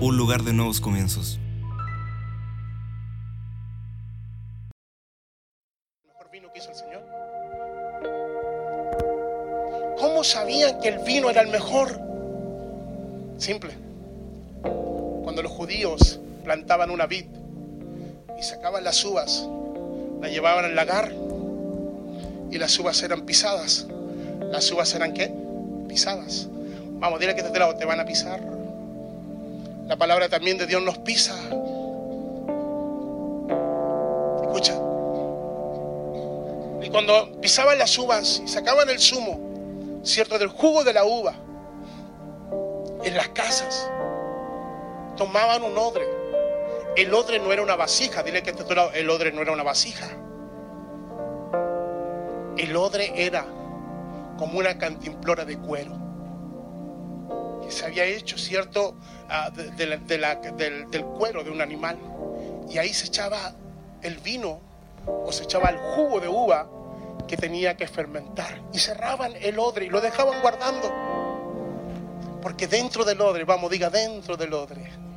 [0.00, 1.38] un lugar de nuevos comienzos.
[6.06, 7.02] mejor vino que hizo el Señor?
[9.98, 12.00] ¿Cómo sabían que el vino era el mejor?
[13.38, 13.72] Simple.
[15.22, 17.26] Cuando los judíos plantaban una vid
[18.38, 19.48] y sacaban las uvas,
[20.20, 21.12] la llevaban al lagar
[22.50, 23.86] y las uvas eran pisadas.
[24.40, 25.32] ¿Las uvas eran qué?
[25.88, 26.46] Pisadas.
[27.00, 28.40] Vamos, dile que te, te van a pisar.
[29.86, 31.34] La palabra también de Dios nos pisa.
[34.42, 34.74] Escucha.
[36.82, 40.38] Y cuando pisaban las uvas y sacaban el zumo, ¿cierto?
[40.38, 41.34] Del jugo de la uva,
[43.02, 43.90] en las casas,
[45.16, 46.17] tomaban un odre.
[46.98, 49.62] El odre no era una vasija, dile que este lado, el odre no era una
[49.62, 50.08] vasija.
[52.56, 53.46] El odre era
[54.36, 55.92] como una cantimplora de cuero
[57.62, 58.96] que se había hecho, ¿cierto?
[59.28, 61.96] Ah, del, del cuero de un animal.
[62.68, 63.54] Y ahí se echaba
[64.02, 64.58] el vino
[65.06, 66.68] o se echaba el jugo de uva
[67.28, 68.60] que tenía que fermentar.
[68.72, 70.92] Y cerraban el odre y lo dejaban guardando.
[72.42, 75.07] Porque dentro del odre, vamos, diga dentro del odre.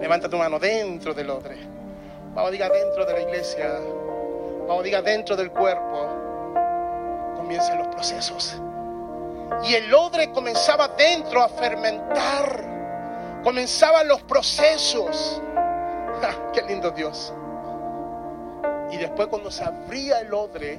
[0.00, 1.56] Levanta tu mano, dentro del odre.
[2.34, 3.80] Vamos, diga dentro de la iglesia.
[4.66, 6.08] Vamos, diga dentro del cuerpo.
[7.36, 8.60] Comienzan los procesos.
[9.64, 13.40] Y el odre comenzaba dentro a fermentar.
[13.42, 15.42] Comenzaban los procesos.
[16.20, 16.34] ¡Ja!
[16.52, 17.32] ¡Qué lindo Dios!
[18.90, 20.78] Y después cuando se abría el odre,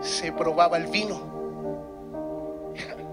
[0.00, 1.36] se probaba el vino.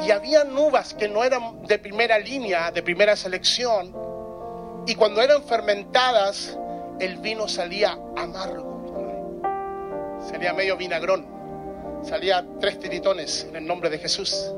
[0.00, 4.11] Y había uvas que no eran de primera línea, de primera selección.
[4.86, 6.58] Y cuando eran fermentadas,
[6.98, 9.40] el vino salía amargo.
[10.28, 11.26] Salía medio vinagrón.
[12.02, 14.52] Salía tres tiritones en el nombre de Jesús.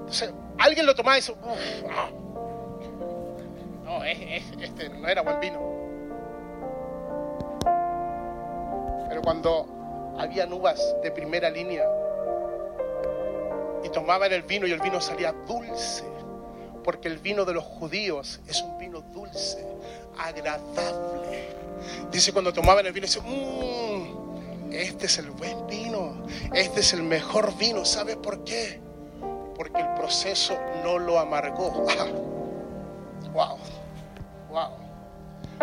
[0.00, 2.08] Entonces, alguien lo tomaba y dice, "Uf, ah".
[3.84, 5.60] no, es- es- este no era buen vino.
[9.08, 9.66] Pero cuando
[10.18, 11.84] había uvas de primera línea
[13.84, 16.04] y tomaban el vino y el vino salía dulce,
[16.82, 19.66] porque el vino de los judíos es un vino dulce,
[20.18, 21.48] agradable.
[22.10, 27.02] Dice cuando tomaban el vino, dice, "Mm, este es el buen vino, este es el
[27.02, 27.84] mejor vino.
[27.84, 28.80] ¿Sabe por qué?
[29.56, 31.86] Porque el proceso no lo amargó.
[33.32, 33.58] wow,
[34.50, 34.70] wow.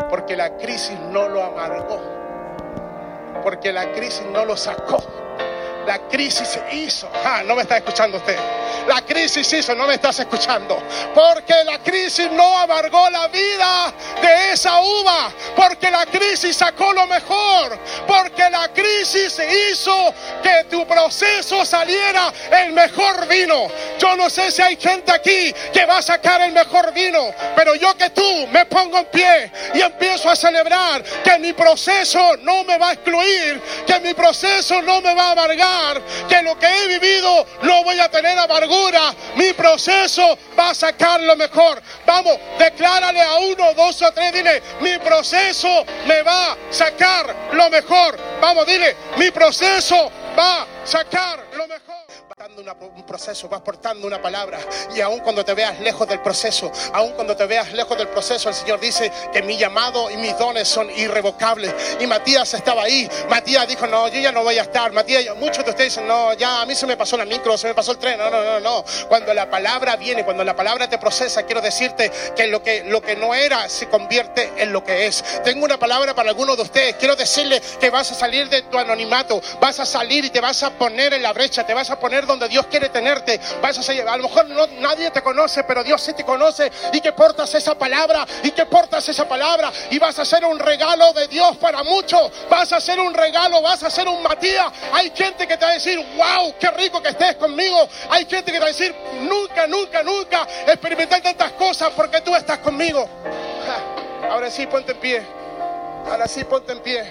[0.09, 2.19] Porque la crisis no lo amargó
[3.43, 4.97] porque la crisis no lo sacó.
[5.89, 7.09] La crisis hizo.
[7.25, 8.37] Ah, no me está escuchando usted.
[8.87, 10.79] La crisis hizo, no me estás escuchando.
[11.15, 13.91] Porque la crisis no amargó la vida
[14.21, 15.31] de esa uva.
[15.55, 17.79] Porque la crisis sacó lo mejor.
[18.07, 19.39] Porque la crisis
[19.71, 22.31] hizo que tu proceso saliera
[22.63, 23.67] el mejor vino.
[23.97, 27.33] Yo no sé si hay gente aquí que va a sacar el mejor vino.
[27.55, 32.37] Pero yo que tú me pongo en pie y empiezo a celebrar que mi proceso
[32.41, 33.61] no me va a excluir.
[33.87, 36.01] Que mi proceso no me va a amargar.
[36.27, 39.13] Que lo que he vivido no voy a tener amargura.
[39.35, 41.81] Mi proceso va a sacar lo mejor.
[42.05, 44.48] Vamos, declárale a uno, dos o tres, dile,
[44.81, 48.17] mi proceso me va a sacar lo mejor.
[48.41, 52.18] Vamos, dile, mi proceso va a sacar lo mejor.
[52.59, 54.59] Vas dando una- un proceso, vas portando una palabra
[54.93, 58.49] y aun cuando te veas lejos del proceso, aun cuando te veas lejos del proceso,
[58.49, 61.73] el Señor dice que mi llamado y mis dones son irrevocables.
[61.99, 63.09] Y Matías estaba ahí.
[63.29, 64.91] Matías dijo, no, yo ya no voy a estar.
[64.91, 67.67] Matías, muchos de ustedes dicen, no, ya a mí se me pasó la micro, se
[67.67, 68.17] me pasó el tren.
[68.17, 68.83] No, no, no, no.
[69.07, 73.01] Cuando la palabra viene, cuando la palabra te procesa, quiero decirte que lo que, lo
[73.01, 75.23] que no era se convierte en lo que es.
[75.43, 76.95] Tengo una palabra para algunos de ustedes.
[76.95, 80.61] Quiero decirle que vas a salir de tu anonimato, vas a salir y te vas
[80.63, 83.39] a poner en la brecha, te vas a poner donde Dios quiere tenerte.
[83.61, 86.71] Vas a salir, a lo mejor no, nadie te conoce, pero Dios sí te conoce
[86.91, 90.59] y que portas esa palabra y que portas esa palabra y vas a ser un
[90.59, 92.31] regalo de Dios para muchos.
[92.49, 94.71] Vas a ser un regalo, vas a ser un Matías.
[94.93, 97.87] Hay gente que te va a decir, wow, qué rico que estés conmigo.
[98.09, 102.35] Hay gente que te va a decir, nunca, nunca, nunca experimenté tantas cosas porque tú
[102.35, 103.07] estás conmigo.
[104.29, 105.27] Ahora sí, ponte en pie.
[106.09, 107.03] Ahora sí, ponte en pie.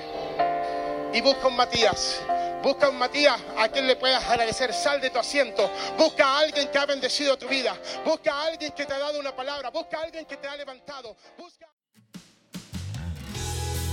[1.13, 2.21] Y busca un Matías.
[2.63, 4.73] Busca un Matías a quien le puedas agradecer.
[4.75, 5.71] Sal de tu asiento.
[5.97, 7.77] Busca a alguien que ha bendecido tu vida.
[8.05, 9.71] Busca a alguien que te ha dado una palabra.
[9.71, 11.17] Busca a alguien que te ha levantado.
[11.39, 11.67] Busca...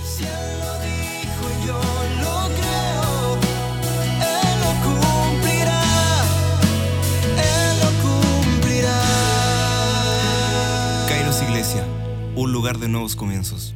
[0.04, 1.78] Si Él lo dijo yo
[2.22, 3.38] lo creo,
[4.22, 5.82] Él lo cumplirá,
[7.36, 9.00] Él lo cumplirá.
[11.08, 11.84] Kairos Iglesia,
[12.34, 13.74] un lugar de nuevos comienzos.